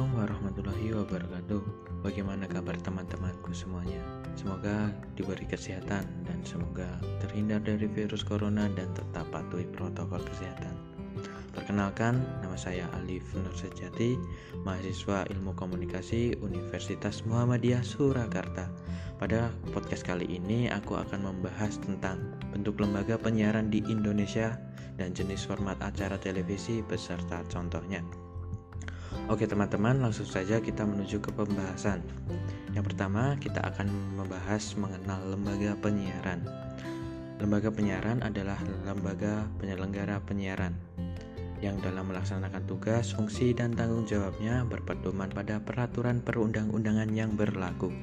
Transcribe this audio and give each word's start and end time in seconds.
Assalamualaikum 0.00 0.32
warahmatullahi 0.32 0.88
wabarakatuh. 0.96 1.62
Bagaimana 2.00 2.48
kabar 2.48 2.72
teman-temanku 2.80 3.52
semuanya? 3.52 4.00
Semoga 4.32 4.96
diberi 5.12 5.44
kesehatan 5.44 6.08
dan 6.24 6.40
semoga 6.40 6.88
terhindar 7.20 7.60
dari 7.60 7.84
virus 7.84 8.24
corona 8.24 8.72
dan 8.72 8.88
tetap 8.96 9.28
patuhi 9.28 9.68
protokol 9.68 10.24
kesehatan. 10.24 10.72
Perkenalkan, 11.52 12.16
nama 12.40 12.56
saya 12.56 12.88
Alif 12.96 13.28
Nur 13.36 13.52
Sejati, 13.52 14.16
mahasiswa 14.64 15.28
Ilmu 15.36 15.52
Komunikasi 15.52 16.32
Universitas 16.40 17.20
Muhammadiyah 17.28 17.84
Surakarta. 17.84 18.72
Pada 19.20 19.52
podcast 19.76 20.08
kali 20.08 20.24
ini 20.24 20.72
aku 20.72 20.96
akan 20.96 21.28
membahas 21.28 21.76
tentang 21.76 22.40
bentuk 22.56 22.80
lembaga 22.80 23.20
penyiaran 23.20 23.68
di 23.68 23.84
Indonesia 23.84 24.56
dan 24.96 25.12
jenis 25.12 25.44
format 25.44 25.76
acara 25.84 26.16
televisi 26.16 26.80
beserta 26.88 27.44
contohnya. 27.52 28.29
Oke 29.30 29.46
teman-teman, 29.46 30.02
langsung 30.02 30.26
saja 30.26 30.58
kita 30.58 30.82
menuju 30.82 31.22
ke 31.22 31.30
pembahasan. 31.30 32.02
Yang 32.74 32.90
pertama, 32.90 33.38
kita 33.38 33.62
akan 33.62 33.86
membahas 34.18 34.74
mengenal 34.74 35.22
lembaga 35.22 35.78
penyiaran. 35.78 36.42
Lembaga 37.38 37.70
penyiaran 37.70 38.26
adalah 38.26 38.58
lembaga 38.82 39.46
penyelenggara 39.62 40.18
penyiaran 40.26 40.74
yang 41.62 41.78
dalam 41.78 42.10
melaksanakan 42.10 42.66
tugas, 42.66 43.14
fungsi, 43.14 43.54
dan 43.54 43.70
tanggung 43.70 44.02
jawabnya 44.02 44.66
berpedoman 44.66 45.30
pada 45.30 45.62
peraturan 45.62 46.18
perundang-undangan 46.18 47.14
yang 47.14 47.30
berlaku. 47.38 47.94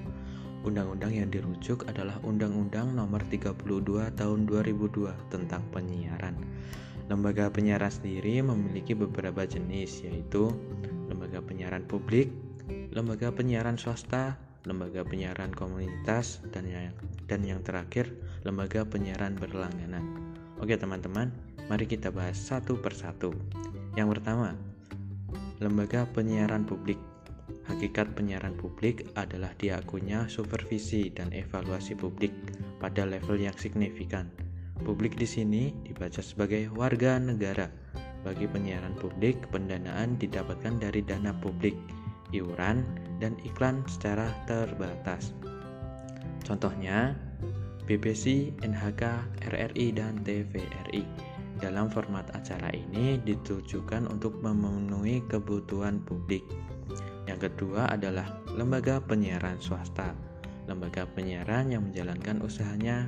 Undang-undang 0.64 1.12
yang 1.12 1.28
dirujuk 1.28 1.84
adalah 1.92 2.24
Undang-Undang 2.24 2.96
Nomor 2.96 3.28
32 3.28 4.16
Tahun 4.16 4.40
2002 4.48 5.12
tentang 5.28 5.60
penyiaran. 5.76 6.40
Lembaga 7.08 7.48
penyiaran 7.48 7.88
sendiri 7.88 8.44
memiliki 8.44 8.92
beberapa 8.92 9.48
jenis 9.48 10.04
yaitu 10.04 10.52
lembaga 11.08 11.40
penyiaran 11.40 11.88
publik, 11.88 12.28
lembaga 12.92 13.32
penyiaran 13.32 13.80
swasta, 13.80 14.36
lembaga 14.68 15.08
penyiaran 15.08 15.56
komunitas, 15.56 16.44
dan 16.52 16.68
yang, 16.68 16.92
dan 17.32 17.48
yang 17.48 17.64
terakhir, 17.64 18.12
lembaga 18.44 18.84
penyiaran 18.84 19.40
berlangganan. 19.40 20.04
Oke 20.60 20.76
teman-teman, 20.76 21.32
mari 21.72 21.88
kita 21.88 22.12
bahas 22.12 22.36
satu 22.36 22.76
persatu. 22.76 23.32
Yang 23.96 24.20
pertama, 24.20 24.60
lembaga 25.64 26.04
penyiaran 26.12 26.68
publik. 26.68 27.00
Hakikat 27.68 28.16
penyiaran 28.16 28.56
publik 28.60 29.08
adalah 29.16 29.52
diakunya 29.56 30.28
supervisi 30.28 31.12
dan 31.12 31.32
evaluasi 31.32 31.96
publik 31.96 32.32
pada 32.80 33.04
level 33.08 33.40
yang 33.40 33.56
signifikan. 33.56 34.47
Publik 34.82 35.18
di 35.18 35.26
sini 35.30 35.74
dibaca 35.86 36.22
sebagai 36.22 36.70
warga 36.74 37.18
negara 37.18 37.70
bagi 38.28 38.44
penyiaran 38.50 38.98
publik, 39.00 39.40
pendanaan 39.50 40.20
didapatkan 40.20 40.84
dari 40.84 41.00
dana 41.00 41.32
publik, 41.32 41.74
iuran, 42.36 42.84
dan 43.24 43.40
iklan 43.48 43.86
secara 43.88 44.28
terbatas. 44.50 45.32
Contohnya, 46.44 47.16
BBC, 47.88 48.52
NHK, 48.64 49.04
RRI, 49.48 49.96
dan 49.96 50.20
TVRI. 50.28 51.04
Dalam 51.58 51.90
format 51.90 52.28
acara 52.38 52.70
ini 52.70 53.18
ditujukan 53.24 54.06
untuk 54.12 54.38
memenuhi 54.44 55.26
kebutuhan 55.26 56.04
publik. 56.06 56.46
Yang 57.26 57.50
kedua 57.52 57.90
adalah 57.90 58.44
lembaga 58.54 59.02
penyiaran 59.02 59.58
swasta. 59.58 60.14
Lembaga 60.68 61.08
penyiaran 61.16 61.72
yang 61.72 61.90
menjalankan 61.90 62.44
usahanya 62.44 63.08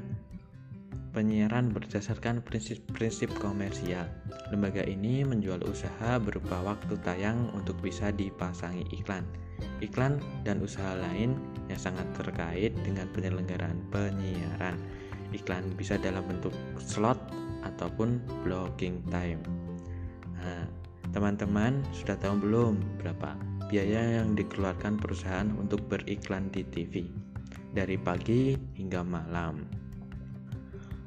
penyiaran 1.12 1.74
berdasarkan 1.74 2.42
prinsip-prinsip 2.46 3.34
komersial. 3.42 4.06
Lembaga 4.54 4.86
ini 4.86 5.26
menjual 5.26 5.62
usaha 5.66 6.18
berupa 6.22 6.62
waktu 6.62 6.98
tayang 7.02 7.50
untuk 7.58 7.78
bisa 7.82 8.14
dipasangi 8.14 8.86
iklan. 8.94 9.26
Iklan 9.84 10.22
dan 10.48 10.64
usaha 10.64 10.96
lain 10.96 11.36
yang 11.68 11.80
sangat 11.80 12.08
terkait 12.16 12.74
dengan 12.86 13.10
penyelenggaraan 13.12 13.80
penyiaran. 13.92 14.78
Iklan 15.34 15.74
bisa 15.78 15.98
dalam 16.02 16.26
bentuk 16.26 16.54
slot 16.82 17.20
ataupun 17.66 18.22
blocking 18.48 19.04
time. 19.14 19.42
Nah, 20.40 20.66
teman-teman 21.12 21.84
sudah 21.92 22.16
tahu 22.18 22.40
belum 22.42 22.80
berapa 23.04 23.36
biaya 23.70 24.22
yang 24.24 24.34
dikeluarkan 24.34 24.98
perusahaan 24.98 25.50
untuk 25.62 25.86
beriklan 25.86 26.50
di 26.50 26.66
TV 26.66 27.06
dari 27.74 27.98
pagi 28.02 28.58
hingga 28.78 29.06
malam? 29.06 29.79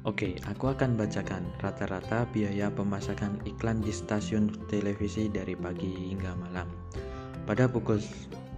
Oke, 0.03 0.35
aku 0.51 0.67
akan 0.67 0.99
bacakan 0.99 1.47
rata-rata 1.63 2.27
biaya 2.35 2.67
pemasakan 2.67 3.39
iklan 3.47 3.79
di 3.79 3.87
stasiun 3.87 4.51
televisi 4.67 5.31
dari 5.31 5.55
pagi 5.55 6.11
hingga 6.11 6.35
malam. 6.43 6.67
Pada 7.47 7.71
pukul 7.71 8.03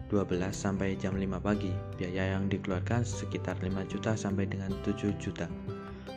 12 0.10 0.26
sampai 0.50 0.98
jam 0.98 1.14
5 1.14 1.38
pagi, 1.38 1.70
biaya 2.02 2.34
yang 2.34 2.50
dikeluarkan 2.50 3.06
sekitar 3.06 3.62
5 3.62 3.78
juta 3.86 4.18
sampai 4.18 4.50
dengan 4.50 4.74
7 4.82 5.14
juta. 5.22 5.46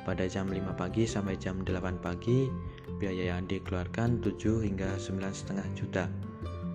Pada 0.08 0.24
jam 0.24 0.48
5 0.48 0.64
pagi 0.72 1.04
sampai 1.04 1.36
jam 1.36 1.60
8 1.60 2.00
pagi, 2.00 2.48
biaya 2.96 3.36
yang 3.36 3.44
dikeluarkan 3.44 4.24
7 4.24 4.64
hingga 4.64 4.96
9,5 4.96 5.60
juta. 5.76 6.08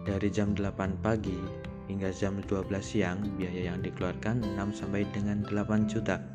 Dari 0.06 0.30
jam 0.30 0.54
8 0.54 1.02
pagi 1.02 1.42
hingga 1.90 2.14
jam 2.14 2.38
12 2.38 2.70
siang, 2.86 3.18
biaya 3.34 3.74
yang 3.74 3.82
dikeluarkan 3.82 4.46
6 4.46 4.78
sampai 4.78 5.10
dengan 5.10 5.42
8 5.50 5.90
juta 5.90 6.33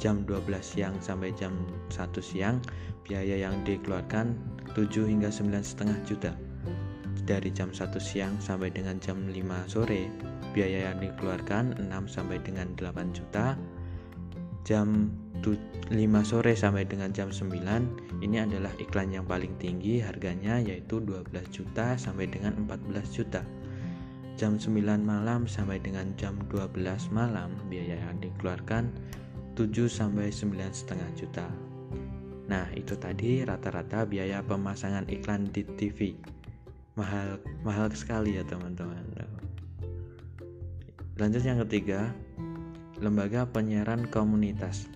jam 0.00 0.24
12 0.24 0.48
siang 0.64 0.96
sampai 0.98 1.30
jam 1.36 1.52
1 1.92 2.08
siang 2.24 2.56
biaya 3.04 3.44
yang 3.44 3.60
dikeluarkan 3.68 4.32
7 4.72 4.88
hingga 5.04 5.28
9,5 5.28 6.08
juta. 6.08 6.32
Dari 7.28 7.52
jam 7.52 7.70
1 7.70 8.00
siang 8.00 8.34
sampai 8.40 8.72
dengan 8.72 8.96
jam 8.98 9.20
5 9.28 9.36
sore 9.68 10.08
biaya 10.56 10.90
yang 10.90 10.98
dikeluarkan 11.04 11.78
6 11.78 12.08
sampai 12.08 12.40
dengan 12.40 12.72
8 12.80 13.12
juta. 13.12 13.54
Jam 14.64 15.12
5 15.44 15.92
sore 16.24 16.52
sampai 16.56 16.88
dengan 16.88 17.12
jam 17.12 17.28
9 17.28 18.24
ini 18.24 18.36
adalah 18.40 18.72
iklan 18.80 19.12
yang 19.12 19.28
paling 19.28 19.52
tinggi 19.60 20.00
harganya 20.00 20.60
yaitu 20.60 21.00
12 21.00 21.28
juta 21.52 22.00
sampai 22.00 22.24
dengan 22.24 22.56
14 22.64 23.04
juta. 23.12 23.44
Jam 24.40 24.56
9 24.56 24.80
malam 25.04 25.44
sampai 25.44 25.76
dengan 25.76 26.16
jam 26.16 26.40
12 26.48 26.80
malam 27.12 27.52
biaya 27.68 28.00
yang 28.00 28.16
dikeluarkan 28.24 28.88
7 29.60 29.92
sampai 29.92 30.32
9,5 30.32 31.20
juta. 31.20 31.44
Nah, 32.48 32.64
itu 32.72 32.96
tadi 32.96 33.44
rata-rata 33.44 34.08
biaya 34.08 34.40
pemasangan 34.40 35.04
iklan 35.12 35.52
di 35.52 35.68
TV. 35.76 36.16
Mahal 36.96 37.36
mahal 37.60 37.92
sekali 37.92 38.40
ya, 38.40 38.44
teman-teman. 38.48 39.04
Lanjut 41.20 41.44
yang 41.44 41.60
ketiga, 41.68 42.08
lembaga 43.04 43.44
penyiaran 43.52 44.08
komunitas. 44.08 44.88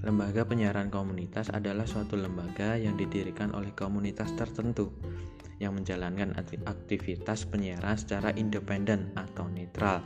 Lembaga 0.00 0.48
penyiaran 0.48 0.88
komunitas 0.88 1.52
adalah 1.52 1.84
suatu 1.84 2.16
lembaga 2.16 2.80
yang 2.80 2.96
didirikan 2.96 3.52
oleh 3.52 3.76
komunitas 3.76 4.32
tertentu 4.40 4.88
yang 5.60 5.76
menjalankan 5.76 6.32
aktivitas 6.64 7.44
penyiaran 7.44 8.00
secara 8.00 8.32
independen 8.40 9.12
atau 9.20 9.44
netral 9.52 10.00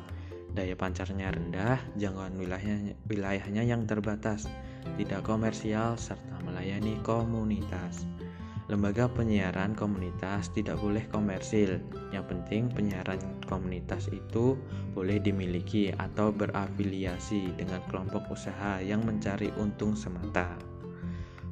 daya 0.52 0.74
pancarnya 0.74 1.30
rendah, 1.30 1.78
jangkauan 1.94 2.34
wilayahnya, 2.34 2.94
wilayahnya 3.06 3.62
yang 3.62 3.86
terbatas, 3.86 4.50
tidak 4.98 5.22
komersial, 5.22 5.94
serta 5.94 6.42
melayani 6.42 6.98
komunitas. 7.06 8.06
Lembaga 8.70 9.10
penyiaran 9.10 9.74
komunitas 9.74 10.54
tidak 10.54 10.78
boleh 10.78 11.02
komersil. 11.10 11.82
Yang 12.14 12.24
penting 12.30 12.70
penyiaran 12.70 13.18
komunitas 13.50 14.06
itu 14.14 14.54
boleh 14.94 15.18
dimiliki 15.18 15.90
atau 15.90 16.30
berafiliasi 16.30 17.58
dengan 17.58 17.82
kelompok 17.90 18.30
usaha 18.30 18.78
yang 18.78 19.02
mencari 19.02 19.50
untung 19.58 19.98
semata. 19.98 20.54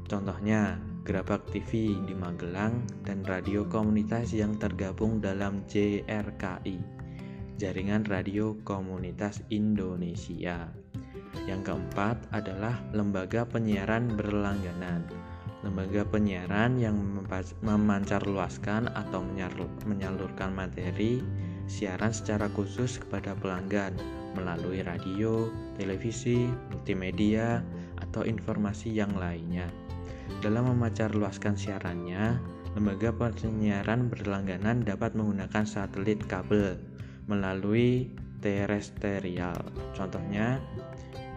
Contohnya, 0.06 0.78
Gerabak 1.02 1.42
TV 1.50 1.98
di 2.06 2.14
Magelang 2.14 2.86
dan 3.02 3.26
radio 3.26 3.66
komunitas 3.66 4.30
yang 4.30 4.54
tergabung 4.54 5.18
dalam 5.18 5.66
JRKI 5.66 6.98
jaringan 7.58 8.06
radio 8.06 8.54
komunitas 8.62 9.42
Indonesia. 9.50 10.70
Yang 11.50 11.60
keempat 11.66 12.30
adalah 12.30 12.78
lembaga 12.94 13.42
penyiaran 13.50 14.14
berlangganan. 14.14 15.02
Lembaga 15.66 16.06
penyiaran 16.06 16.78
yang 16.78 16.94
memancarluaskan 17.66 18.94
atau 18.94 19.26
menyalurkan 19.90 20.54
materi 20.54 21.18
siaran 21.66 22.14
secara 22.14 22.46
khusus 22.54 23.02
kepada 23.02 23.34
pelanggan 23.34 23.90
melalui 24.38 24.86
radio, 24.86 25.50
televisi, 25.74 26.46
multimedia, 26.70 27.58
atau 27.98 28.22
informasi 28.22 28.94
yang 28.94 29.10
lainnya. 29.18 29.66
Dalam 30.46 30.70
memancarluaskan 30.70 31.58
siarannya, 31.58 32.38
lembaga 32.78 33.10
penyiaran 33.10 34.06
berlangganan 34.06 34.86
dapat 34.86 35.18
menggunakan 35.18 35.66
satelit 35.66 36.22
kabel 36.30 36.78
melalui 37.28 38.10
terestrial. 38.42 39.60
Contohnya 39.92 40.58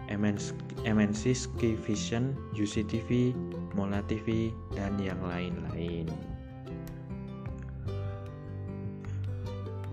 MNC 0.08 1.22
Sky 1.36 1.78
Vision, 1.78 2.34
UCTV, 2.56 3.36
Mola 3.76 4.00
TV, 4.08 4.50
dan 4.74 4.96
yang 4.98 5.20
lain-lain. 5.22 6.08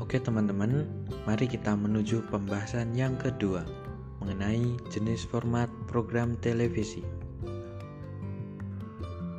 Oke 0.02 0.18
teman-teman, 0.18 0.90
mari 1.30 1.46
kita 1.46 1.78
menuju 1.78 2.26
pembahasan 2.34 2.98
yang 2.98 3.14
kedua 3.22 3.62
mengenai 4.20 4.76
jenis 4.90 5.22
format 5.24 5.70
program 5.86 6.34
televisi. 6.42 7.06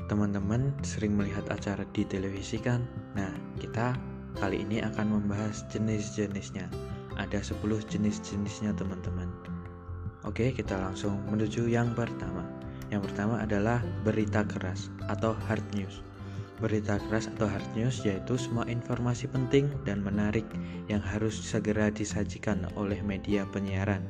Teman-teman 0.06 0.70
sering 0.82 1.18
melihat 1.18 1.46
acara 1.50 1.82
di 1.94 2.06
televisi 2.06 2.58
kan? 2.58 2.86
Nah, 3.18 3.30
kita 3.58 3.98
kali 4.38 4.62
ini 4.62 4.84
akan 4.84 5.18
membahas 5.18 5.66
jenis-jenisnya. 5.72 6.70
Ada 7.18 7.42
10 7.42 7.58
jenis-jenisnya 7.90 8.76
teman-teman. 8.78 9.26
Oke, 10.22 10.52
kita 10.52 10.76
langsung 10.76 11.16
menuju 11.26 11.66
yang 11.66 11.96
pertama. 11.96 12.44
Yang 12.92 13.10
pertama 13.10 13.40
adalah 13.40 13.80
berita 14.04 14.44
keras 14.44 14.92
atau 15.08 15.32
hard 15.48 15.64
news. 15.74 16.04
Berita 16.60 17.00
keras 17.08 17.26
atau 17.32 17.48
hard 17.48 17.64
news 17.72 18.04
yaitu 18.04 18.36
semua 18.36 18.68
informasi 18.68 19.24
penting 19.32 19.72
dan 19.88 20.04
menarik 20.04 20.44
yang 20.92 21.00
harus 21.00 21.32
segera 21.32 21.88
disajikan 21.88 22.68
oleh 22.76 23.00
media 23.00 23.48
penyiaran 23.48 24.04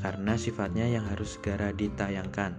karena 0.00 0.32
sifatnya 0.32 0.88
yang 0.88 1.04
harus 1.04 1.36
segera 1.36 1.76
ditayangkan 1.76 2.56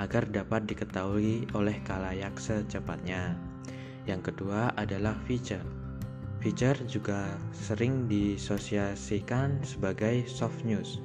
agar 0.00 0.24
dapat 0.30 0.64
diketahui 0.64 1.44
oleh 1.52 1.76
kalayak 1.84 2.32
secepatnya. 2.40 3.36
Yang 4.08 4.32
kedua 4.32 4.72
adalah 4.72 5.12
feature. 5.28 5.77
Feature 6.38 6.86
juga 6.86 7.34
sering 7.50 8.06
disosiasikan 8.06 9.58
sebagai 9.66 10.22
soft 10.30 10.62
news. 10.62 11.02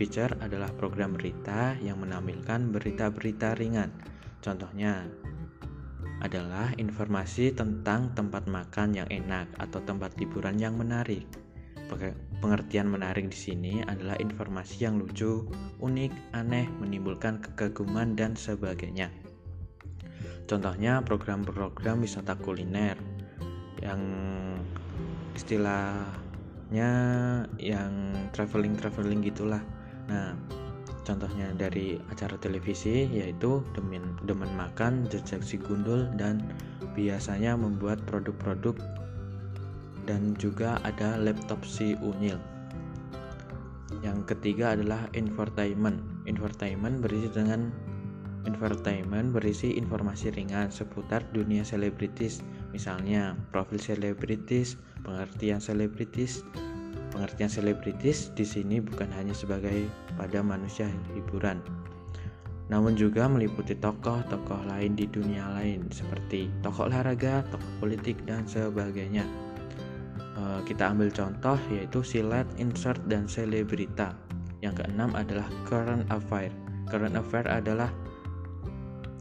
Feature 0.00 0.32
adalah 0.40 0.72
program 0.80 1.12
berita 1.12 1.76
yang 1.84 2.00
menampilkan 2.00 2.72
berita-berita 2.72 3.52
ringan. 3.60 3.92
Contohnya 4.40 5.04
adalah 6.24 6.72
informasi 6.80 7.52
tentang 7.52 8.16
tempat 8.16 8.48
makan 8.48 8.96
yang 8.96 9.08
enak 9.12 9.44
atau 9.60 9.84
tempat 9.84 10.16
liburan 10.16 10.56
yang 10.56 10.80
menarik. 10.80 11.28
Pengertian 12.40 12.88
menarik 12.88 13.28
di 13.28 13.36
sini 13.36 13.74
adalah 13.84 14.16
informasi 14.16 14.88
yang 14.88 14.96
lucu, 14.96 15.44
unik, 15.84 16.32
aneh, 16.32 16.64
menimbulkan 16.80 17.44
kekaguman 17.44 18.16
dan 18.16 18.32
sebagainya. 18.32 19.12
Contohnya 20.48 21.04
program-program 21.04 22.00
wisata 22.00 22.40
kuliner 22.40 23.11
yang 23.82 24.00
istilahnya 25.34 26.90
yang 27.58 27.92
traveling-traveling 28.32 29.20
gitulah. 29.26 29.60
Nah, 30.06 30.38
contohnya 31.02 31.50
dari 31.58 31.98
acara 32.08 32.38
televisi 32.38 33.10
yaitu 33.10 33.60
Demen, 33.74 34.14
Demen 34.24 34.50
Makan, 34.54 35.10
Jejak 35.10 35.42
Si 35.42 35.58
Gundul 35.58 36.06
dan 36.14 36.40
biasanya 36.94 37.58
membuat 37.58 37.98
produk-produk 38.06 38.78
dan 40.06 40.34
juga 40.38 40.78
ada 40.82 41.18
laptop 41.18 41.62
si 41.66 41.98
Unyil. 41.98 42.38
Yang 44.02 44.34
ketiga 44.34 44.74
adalah 44.74 45.06
infotainment. 45.14 46.02
Infotainment 46.26 46.98
berisi 47.02 47.30
dengan 47.30 47.70
infotainment 48.42 49.30
berisi 49.30 49.78
informasi 49.78 50.34
ringan 50.34 50.74
seputar 50.74 51.22
dunia 51.30 51.62
selebritis, 51.62 52.42
misalnya 52.72 53.38
profil 53.54 53.78
selebritis, 53.78 54.80
pengertian 55.04 55.62
selebritis. 55.62 56.42
Pengertian 57.12 57.52
selebritis 57.52 58.32
di 58.32 58.40
sini 58.40 58.80
bukan 58.80 59.12
hanya 59.12 59.36
sebagai 59.36 59.84
pada 60.16 60.40
manusia 60.40 60.88
hiburan, 61.12 61.60
namun 62.72 62.96
juga 62.96 63.28
meliputi 63.28 63.76
tokoh-tokoh 63.76 64.64
lain 64.64 64.96
di 64.96 65.04
dunia 65.04 65.44
lain 65.60 65.92
seperti 65.92 66.48
tokoh 66.64 66.88
olahraga, 66.88 67.44
tokoh 67.52 67.72
politik, 67.84 68.16
dan 68.24 68.48
sebagainya. 68.48 69.28
Eh, 70.40 70.60
kita 70.64 70.88
ambil 70.88 71.12
contoh 71.12 71.60
yaitu 71.68 72.00
silet, 72.00 72.48
insert, 72.56 72.96
dan 73.12 73.28
selebrita. 73.28 74.16
Yang 74.64 74.80
keenam 74.80 75.12
adalah 75.12 75.44
current 75.68 76.08
affair. 76.08 76.48
Current 76.88 77.12
affair 77.12 77.44
adalah 77.44 77.92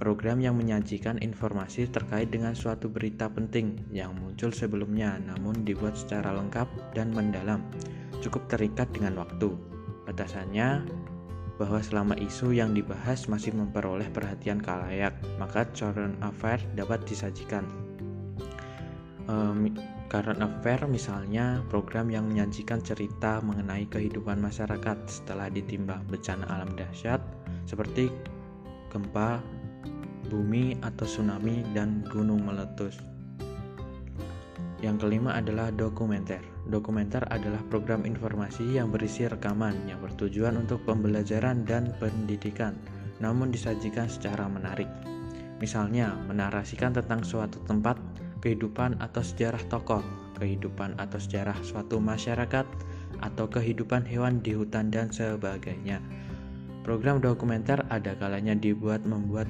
program 0.02 0.42
yang 0.42 0.58
menyajikan 0.58 1.22
informasi 1.22 1.86
terkait 1.86 2.34
dengan 2.34 2.58
suatu 2.58 2.90
berita 2.90 3.30
penting 3.30 3.78
yang 3.94 4.18
muncul 4.18 4.50
sebelumnya 4.50 5.22
namun 5.22 5.62
dibuat 5.62 5.94
secara 5.94 6.34
lengkap 6.34 6.66
dan 6.98 7.14
mendalam. 7.14 7.62
Cukup 8.26 8.50
terikat 8.50 8.90
dengan 8.90 9.22
waktu. 9.22 9.54
Batasannya 10.10 10.90
bahwa 11.62 11.78
selama 11.86 12.18
isu 12.18 12.58
yang 12.58 12.74
dibahas 12.74 13.30
masih 13.30 13.54
memperoleh 13.54 14.10
perhatian 14.10 14.58
kalayak, 14.58 15.14
maka 15.38 15.70
current 15.78 16.18
affair 16.26 16.58
dapat 16.74 17.06
disajikan. 17.06 17.70
Um, 19.30 19.70
Current 20.12 20.44
Affair 20.44 20.92
misalnya 20.92 21.64
program 21.72 22.12
yang 22.12 22.28
menyajikan 22.28 22.84
cerita 22.84 23.40
mengenai 23.40 23.88
kehidupan 23.88 24.44
masyarakat 24.44 25.08
setelah 25.08 25.48
ditimpa 25.48 26.04
bencana 26.12 26.44
alam 26.52 26.76
dahsyat 26.76 27.24
seperti 27.64 28.12
gempa, 28.92 29.40
bumi 30.32 30.80
atau 30.80 31.04
tsunami 31.04 31.68
dan 31.76 32.08
gunung 32.08 32.48
meletus. 32.48 32.96
Yang 34.80 35.06
kelima 35.06 35.38
adalah 35.38 35.70
dokumenter. 35.70 36.40
Dokumenter 36.72 37.22
adalah 37.30 37.62
program 37.70 38.08
informasi 38.08 38.80
yang 38.80 38.90
berisi 38.90 39.28
rekaman 39.28 39.76
yang 39.86 40.00
bertujuan 40.02 40.58
untuk 40.58 40.82
pembelajaran 40.88 41.68
dan 41.68 41.94
pendidikan, 42.00 42.74
namun 43.20 43.52
disajikan 43.52 44.10
secara 44.10 44.50
menarik. 44.50 44.90
Misalnya, 45.62 46.18
menarasikan 46.26 46.98
tentang 46.98 47.22
suatu 47.22 47.62
tempat 47.70 48.00
kehidupan 48.42 48.98
atau 48.98 49.22
sejarah 49.22 49.62
tokoh, 49.70 50.02
kehidupan 50.42 50.98
atau 50.98 51.22
sejarah 51.22 51.58
suatu 51.62 52.02
masyarakat, 52.02 52.66
atau 53.22 53.46
kehidupan 53.46 54.02
hewan 54.10 54.42
di 54.42 54.58
hutan 54.58 54.90
dan 54.90 55.14
sebagainya. 55.14 56.02
Program 56.82 57.22
dokumenter 57.22 57.86
ada 57.94 58.18
kalanya 58.18 58.58
dibuat 58.58 59.06
membuat 59.06 59.46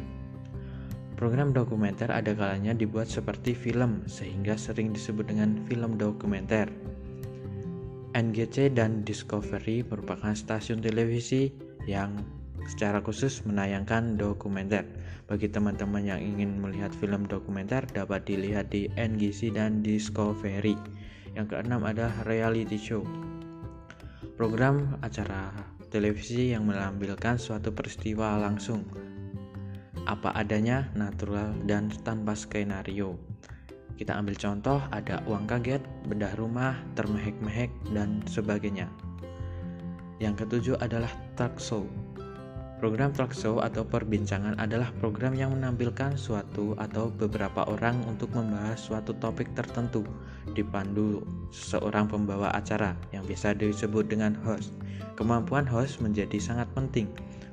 Program 1.21 1.53
dokumenter 1.53 2.09
ada 2.09 2.33
kalanya 2.33 2.73
dibuat 2.73 3.05
seperti 3.05 3.53
film 3.53 4.09
sehingga 4.09 4.57
sering 4.57 4.89
disebut 4.89 5.29
dengan 5.29 5.53
film 5.69 5.93
dokumenter. 5.93 6.65
NGC 8.17 8.73
dan 8.73 9.05
Discovery 9.05 9.85
merupakan 9.85 10.33
stasiun 10.33 10.81
televisi 10.81 11.53
yang 11.85 12.17
secara 12.65 13.05
khusus 13.05 13.45
menayangkan 13.45 14.17
dokumenter. 14.17 14.81
Bagi 15.29 15.45
teman-teman 15.45 16.01
yang 16.09 16.17
ingin 16.17 16.57
melihat 16.57 16.89
film 16.97 17.29
dokumenter 17.29 17.85
dapat 17.93 18.25
dilihat 18.25 18.73
di 18.73 18.89
NGC 18.97 19.53
dan 19.53 19.85
Discovery. 19.85 20.73
Yang 21.37 21.53
keenam 21.53 21.85
adalah 21.85 22.17
reality 22.25 22.81
show. 22.81 23.05
Program 24.41 24.97
acara 25.05 25.53
televisi 25.93 26.49
yang 26.49 26.65
menampilkan 26.65 27.37
suatu 27.37 27.69
peristiwa 27.69 28.41
langsung 28.41 29.11
apa 30.11 30.35
adanya, 30.35 30.91
natural, 30.91 31.55
dan 31.63 31.87
tanpa 32.03 32.35
skenario. 32.35 33.15
Kita 33.95 34.19
ambil 34.19 34.35
contoh 34.35 34.83
ada 34.91 35.23
uang 35.29 35.47
kaget, 35.47 35.79
bedah 36.11 36.35
rumah, 36.35 36.75
termehek-mehek, 36.99 37.71
dan 37.95 38.19
sebagainya. 38.27 38.91
Yang 40.19 40.45
ketujuh 40.45 40.75
adalah 40.83 41.09
talk 41.39 41.55
show. 41.57 41.87
Program 42.81 43.13
talk 43.13 43.29
show 43.29 43.61
atau 43.61 43.85
perbincangan 43.85 44.57
adalah 44.57 44.89
program 44.97 45.37
yang 45.37 45.53
menampilkan 45.53 46.17
suatu 46.17 46.73
atau 46.81 47.13
beberapa 47.13 47.61
orang 47.69 48.01
untuk 48.09 48.33
membahas 48.33 48.81
suatu 48.81 49.13
topik 49.21 49.53
tertentu 49.53 50.01
dipandu 50.57 51.21
seorang 51.53 52.09
pembawa 52.09 52.49
acara 52.57 52.97
yang 53.13 53.21
biasa 53.21 53.53
disebut 53.53 54.09
dengan 54.09 54.33
host. 54.41 54.73
Kemampuan 55.13 55.69
host 55.69 56.01
menjadi 56.01 56.41
sangat 56.41 56.65
penting. 56.73 57.05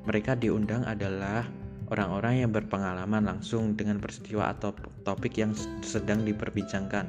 Mereka 0.09 0.41
diundang 0.41 0.89
adalah 0.89 1.45
orang-orang 1.89 2.45
yang 2.45 2.51
berpengalaman 2.53 3.25
langsung 3.25 3.73
dengan 3.73 3.97
peristiwa 4.01 4.53
atau 4.53 4.77
topik 5.05 5.41
yang 5.41 5.57
sedang 5.81 6.25
diperbincangkan 6.25 7.09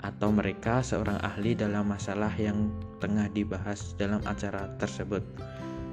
atau 0.00 0.32
mereka 0.32 0.80
seorang 0.80 1.20
ahli 1.20 1.52
dalam 1.52 1.88
masalah 1.88 2.32
yang 2.40 2.72
tengah 3.00 3.28
dibahas 3.32 3.92
dalam 4.00 4.20
acara 4.24 4.68
tersebut. 4.80 5.20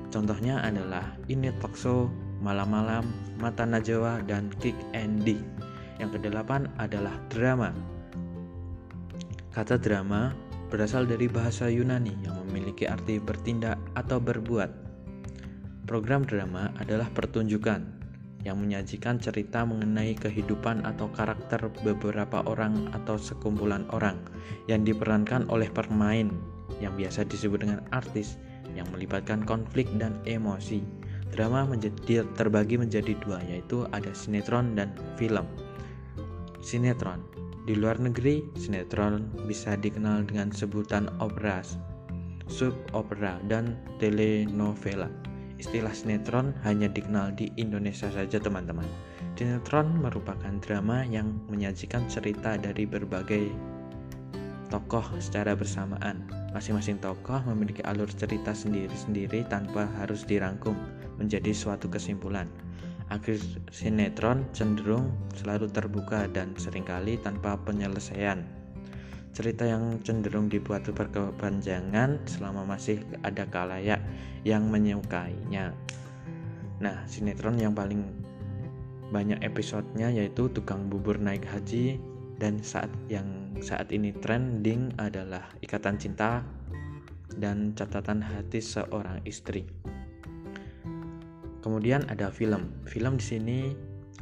Contohnya 0.07 0.63
adalah 0.63 1.03
ini 1.27 1.51
talkshow, 1.60 2.07
malam-malam, 2.39 3.03
mata 3.43 3.67
najwa, 3.67 4.24
dan 4.24 4.48
kick 4.63 4.75
and 4.96 5.27
D. 5.27 5.36
Yang 6.00 6.19
kedelapan 6.19 6.72
adalah 6.79 7.12
drama. 7.27 7.75
Kata 9.51 9.75
drama 9.75 10.31
berasal 10.72 11.03
dari 11.03 11.27
bahasa 11.27 11.67
Yunani 11.67 12.15
yang 12.24 12.39
memiliki 12.48 12.88
arti 12.88 13.19
bertindak 13.19 13.75
atau 14.00 14.22
berbuat. 14.22 14.88
Program 15.88 16.24
drama 16.27 16.72
adalah 16.79 17.07
pertunjukan 17.12 17.96
yang 18.46 18.62
menyajikan 18.62 19.17
cerita 19.17 19.65
mengenai 19.65 20.13
kehidupan 20.13 20.86
atau 20.86 21.10
karakter 21.13 21.70
beberapa 21.82 22.46
orang 22.46 22.91
atau 22.94 23.17
sekumpulan 23.17 23.88
orang 23.96 24.22
yang 24.70 24.86
diperankan 24.86 25.50
oleh 25.50 25.67
pemain 25.74 26.29
yang 26.77 26.94
biasa 26.94 27.25
disebut 27.25 27.65
dengan 27.65 27.82
artis 27.89 28.38
yang 28.77 28.86
melibatkan 28.94 29.41
konflik 29.41 29.89
dan 29.98 30.17
emosi. 30.29 30.86
Drama 31.34 31.67
menjadi 31.67 32.24
terbagi 32.39 32.79
menjadi 32.79 33.13
dua, 33.20 33.44
yaitu 33.46 33.84
ada 33.91 34.10
sinetron 34.15 34.77
dan 34.77 34.96
film. 35.20 35.44
Sinetron 36.63 37.22
Di 37.67 37.75
luar 37.75 38.00
negeri, 38.00 38.48
sinetron 38.56 39.27
bisa 39.44 39.75
dikenal 39.75 40.24
dengan 40.24 40.56
sebutan 40.56 41.12
opera, 41.20 41.60
sub 42.48 42.72
opera, 42.96 43.44
dan 43.51 43.75
telenovela. 44.00 45.12
Istilah 45.57 45.93
sinetron 45.93 46.53
hanya 46.61 46.85
dikenal 46.85 47.33
di 47.33 47.49
Indonesia 47.57 48.07
saja 48.13 48.37
teman-teman. 48.37 48.85
Sinetron 49.33 50.01
merupakan 50.01 50.53
drama 50.61 51.01
yang 51.05 51.41
menyajikan 51.49 52.05
cerita 52.05 52.57
dari 52.57 52.85
berbagai 52.85 53.49
tokoh 54.69 55.05
secara 55.17 55.57
bersamaan. 55.57 56.29
Masing-masing 56.53 57.01
tokoh 57.01 57.41
memiliki 57.49 57.81
alur 57.85 58.09
cerita 58.09 58.53
sendiri-sendiri 58.53 59.45
tanpa 59.49 59.89
harus 59.97 60.25
dirangkum 60.25 60.73
menjadi 61.17 61.53
suatu 61.53 61.89
kesimpulan. 61.89 62.49
Akhir 63.07 63.39
sinetron 63.71 64.43
cenderung 64.51 65.15
selalu 65.37 65.71
terbuka 65.71 66.27
dan 66.27 66.51
sering 66.59 66.83
kali 66.83 67.15
tanpa 67.21 67.55
penyelesaian. 67.63 68.56
Cerita 69.38 69.70
yang 69.70 70.01
cenderung 70.01 70.50
dibuat 70.50 70.82
berkepanjangan 70.89 72.25
selama 72.25 72.65
masih 72.74 73.06
ada 73.22 73.46
kalayak 73.46 74.01
yang 74.41 74.65
menyukainya. 74.65 75.77
Nah, 76.82 77.06
sinetron 77.06 77.62
yang 77.62 77.77
paling 77.77 78.01
banyak 79.13 79.38
episodenya 79.46 80.10
yaitu 80.10 80.50
Tukang 80.50 80.89
Bubur 80.89 81.22
Naik 81.22 81.46
Haji 81.46 82.01
dan 82.41 82.65
saat 82.65 82.89
yang 83.13 83.53
saat 83.62 83.94
ini 83.94 84.10
trending 84.10 84.98
adalah 84.98 85.46
Ikatan 85.62 86.01
Cinta 86.01 86.41
dan 87.38 87.77
Catatan 87.77 88.25
Hati 88.25 88.58
Seorang 88.58 89.22
Istri. 89.22 89.70
Kemudian 91.62 92.10
ada 92.10 92.34
film. 92.34 92.74
Film 92.89 93.22
di 93.22 93.25
sini 93.38 93.60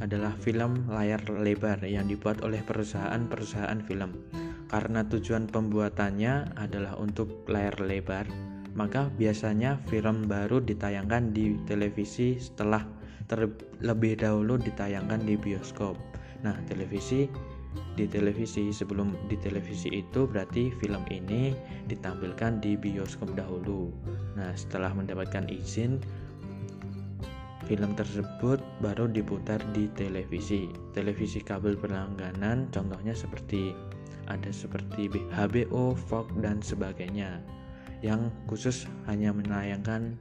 adalah 0.03 0.35
film 0.35 0.91
layar 0.91 1.23
lebar 1.31 1.87
yang 1.87 2.03
dibuat 2.11 2.43
oleh 2.43 2.59
perusahaan-perusahaan 2.67 3.79
film. 3.87 4.11
Karena 4.75 5.07
tujuan 5.07 5.47
pembuatannya 5.47 6.59
adalah 6.59 6.99
untuk 6.99 7.47
layar 7.47 7.79
lebar, 7.79 8.27
maka 8.75 9.07
biasanya 9.07 9.79
film 9.87 10.27
baru 10.27 10.59
ditayangkan 10.59 11.31
di 11.31 11.55
televisi 11.63 12.35
setelah 12.35 12.83
terlebih 13.31 14.19
dahulu 14.19 14.59
ditayangkan 14.59 15.23
di 15.23 15.39
bioskop. 15.39 15.95
Nah, 16.43 16.59
televisi 16.67 17.23
di 17.95 18.03
televisi 18.03 18.75
sebelum 18.75 19.15
di 19.31 19.39
televisi 19.39 19.95
itu 19.95 20.27
berarti 20.27 20.75
film 20.83 21.07
ini 21.07 21.55
ditampilkan 21.87 22.59
di 22.59 22.75
bioskop 22.75 23.31
dahulu. 23.31 23.95
Nah, 24.35 24.51
setelah 24.59 24.91
mendapatkan 24.91 25.47
izin 25.47 26.03
Film 27.65 27.97
tersebut 27.97 28.61
baru 28.77 29.09
diputar 29.09 29.57
di 29.73 29.89
televisi. 29.97 30.69
Televisi 30.93 31.41
kabel 31.41 31.73
berlangganan 31.73 32.69
contohnya 32.69 33.17
seperti 33.17 33.73
ada 34.27 34.49
seperti 34.49 35.09
HBO, 35.33 35.93
Fox 35.95 36.29
dan 36.41 36.59
sebagainya 36.61 37.41
yang 38.03 38.29
khusus 38.45 38.85
hanya 39.09 39.33
menayangkan 39.33 40.17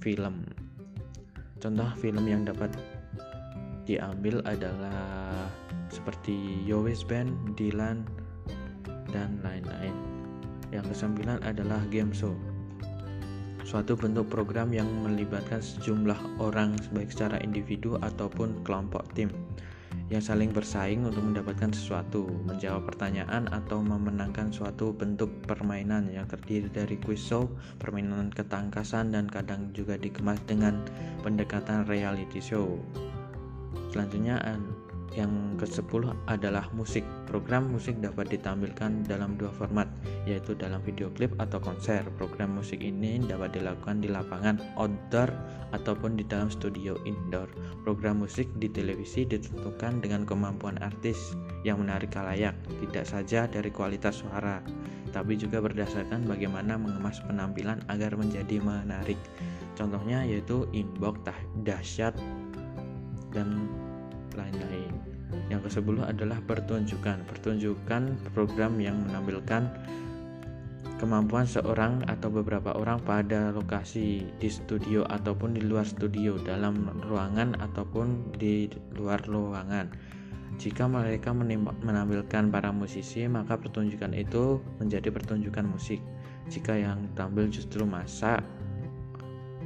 film. 0.00 0.48
Contoh 1.60 1.90
film 2.00 2.24
yang 2.24 2.48
dapat 2.48 2.72
diambil 3.84 4.40
adalah 4.48 5.50
seperti 5.92 6.64
Yowes 6.64 7.04
Band, 7.04 7.34
Dylan, 7.58 8.06
dan 9.12 9.42
lain-lain. 9.44 9.92
Yang 10.70 10.94
kesembilan 10.94 11.42
adalah 11.42 11.82
game 11.90 12.14
show 12.14 12.32
suatu 13.70 13.94
bentuk 13.94 14.26
program 14.26 14.74
yang 14.74 14.90
melibatkan 15.06 15.62
sejumlah 15.62 16.42
orang 16.42 16.74
baik 16.90 17.14
secara 17.14 17.38
individu 17.38 17.94
ataupun 18.02 18.66
kelompok 18.66 19.06
tim 19.14 19.30
yang 20.10 20.18
saling 20.18 20.50
bersaing 20.50 21.06
untuk 21.06 21.22
mendapatkan 21.22 21.70
sesuatu, 21.70 22.26
menjawab 22.42 22.82
pertanyaan 22.82 23.46
atau 23.54 23.78
memenangkan 23.78 24.50
suatu 24.50 24.90
bentuk 24.90 25.30
permainan 25.46 26.10
yang 26.10 26.26
terdiri 26.26 26.66
dari 26.66 26.98
quiz 26.98 27.22
show, 27.22 27.46
permainan 27.78 28.34
ketangkasan 28.34 29.14
dan 29.14 29.30
kadang 29.30 29.70
juga 29.70 29.94
dikemas 29.94 30.42
dengan 30.50 30.82
pendekatan 31.22 31.86
reality 31.86 32.42
show. 32.42 32.74
Selanjutnya 33.94 34.42
yang 35.18 35.58
ke-10 35.58 36.14
adalah 36.30 36.70
musik. 36.70 37.02
Program 37.26 37.70
musik 37.70 37.98
dapat 37.98 38.30
ditampilkan 38.30 39.06
dalam 39.06 39.34
dua 39.34 39.50
format, 39.50 39.90
yaitu 40.26 40.54
dalam 40.54 40.78
video 40.86 41.10
klip 41.14 41.34
atau 41.42 41.58
konser. 41.58 42.06
Program 42.14 42.54
musik 42.54 42.78
ini 42.78 43.18
dapat 43.26 43.58
dilakukan 43.58 44.02
di 44.02 44.08
lapangan 44.10 44.62
outdoor 44.78 45.30
ataupun 45.74 46.14
di 46.14 46.24
dalam 46.26 46.46
studio 46.50 46.94
indoor. 47.06 47.50
Program 47.82 48.22
musik 48.22 48.46
di 48.62 48.70
televisi 48.70 49.26
ditentukan 49.26 50.02
dengan 50.02 50.22
kemampuan 50.22 50.78
artis 50.78 51.34
yang 51.66 51.82
menarik 51.82 52.14
kalayak, 52.14 52.54
tidak 52.86 53.06
saja 53.06 53.50
dari 53.50 53.70
kualitas 53.74 54.22
suara, 54.22 54.62
tapi 55.10 55.34
juga 55.34 55.58
berdasarkan 55.58 56.26
bagaimana 56.26 56.78
mengemas 56.78 57.18
penampilan 57.26 57.82
agar 57.90 58.14
menjadi 58.14 58.62
menarik. 58.62 59.18
Contohnya 59.74 60.22
yaitu 60.22 60.68
inbox 60.70 61.18
dahsyat 61.66 62.14
dan 63.30 63.70
lain-lain. 64.34 64.92
Yang 65.50 65.70
ke-10 65.70 65.96
adalah 66.06 66.38
pertunjukan. 66.42 67.26
Pertunjukan 67.26 68.02
program 68.34 68.78
yang 68.82 68.98
menampilkan 69.06 69.70
kemampuan 71.00 71.48
seorang 71.48 72.04
atau 72.12 72.28
beberapa 72.28 72.76
orang 72.76 73.00
pada 73.00 73.48
lokasi 73.56 74.28
di 74.36 74.48
studio 74.52 75.08
ataupun 75.08 75.56
di 75.56 75.64
luar 75.64 75.88
studio 75.88 76.36
dalam 76.36 76.92
ruangan 77.08 77.56
ataupun 77.56 78.36
di 78.36 78.68
luar 79.00 79.24
ruangan. 79.24 79.88
Jika 80.60 80.84
mereka 80.92 81.32
menampilkan 81.32 82.52
para 82.52 82.68
musisi, 82.68 83.24
maka 83.24 83.56
pertunjukan 83.56 84.12
itu 84.12 84.60
menjadi 84.76 85.08
pertunjukan 85.08 85.64
musik. 85.64 86.04
Jika 86.52 86.76
yang 86.76 87.08
tampil 87.16 87.48
justru 87.48 87.88
masak, 87.88 88.44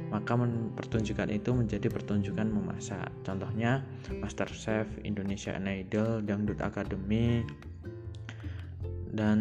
maka 0.09 0.37
pertunjukan 0.77 1.29
itu 1.33 1.51
menjadi 1.51 1.87
pertunjukan 1.89 2.47
memasak. 2.47 3.09
Contohnya 3.25 3.83
Master 4.21 4.49
Chef, 4.49 4.85
Indonesia 5.01 5.55
Idol, 5.57 6.21
Dangdut 6.23 6.61
Academy, 6.61 7.43
dan 9.15 9.39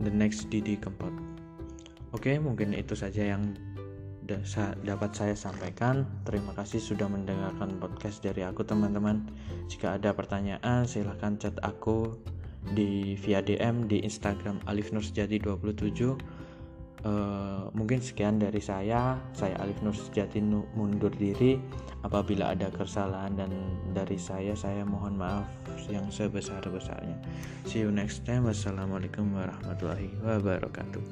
The 0.00 0.12
Next 0.12 0.52
Didi 0.52 0.76
Kempot. 0.76 1.12
Oke, 2.14 2.36
mungkin 2.40 2.72
itu 2.72 2.96
saja 2.96 3.36
yang 3.36 3.56
dapat 4.82 5.14
saya 5.14 5.38
sampaikan. 5.38 6.02
Terima 6.26 6.50
kasih 6.56 6.82
sudah 6.82 7.06
mendengarkan 7.06 7.78
podcast 7.78 8.24
dari 8.26 8.42
aku 8.42 8.66
teman-teman. 8.66 9.22
Jika 9.70 9.94
ada 9.96 10.10
pertanyaan 10.10 10.82
silahkan 10.88 11.38
chat 11.38 11.54
aku 11.62 12.18
di 12.74 13.14
via 13.22 13.38
DM 13.38 13.86
di 13.86 14.02
Instagram 14.02 14.58
Alif 14.66 14.90
Nursjati 14.90 15.38
27 15.38 16.35
Uh, 17.06 17.70
mungkin 17.70 18.02
sekian 18.02 18.42
dari 18.42 18.58
saya. 18.58 19.14
Saya 19.30 19.54
Alif 19.62 19.78
Nur 19.78 19.94
Sejati 19.94 20.42
mundur 20.74 21.14
diri. 21.14 21.54
Apabila 22.02 22.50
ada 22.50 22.66
kesalahan 22.66 23.38
dan 23.38 23.54
dari 23.94 24.18
saya, 24.18 24.58
saya 24.58 24.82
mohon 24.82 25.14
maaf 25.14 25.46
yang 25.86 26.10
sebesar-besarnya. 26.10 27.14
See 27.62 27.86
you 27.86 27.94
next 27.94 28.26
time. 28.26 28.50
Wassalamualaikum 28.50 29.30
warahmatullahi 29.38 30.10
wabarakatuh. 30.18 31.06